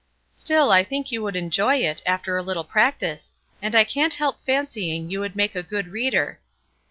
[0.33, 4.43] "Still I think you would enjoy it, after a little practice, and I can't help
[4.43, 6.39] fancying you would make a good reader."